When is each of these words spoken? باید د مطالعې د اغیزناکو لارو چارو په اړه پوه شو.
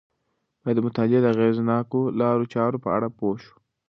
باید 0.61 0.75
د 0.83 0.85
مطالعې 0.87 1.19
د 1.21 1.25
اغیزناکو 1.35 1.99
لارو 2.19 2.49
چارو 2.53 2.77
په 2.83 2.89
اړه 2.95 3.07
پوه 3.17 3.37
شو. 3.43 3.53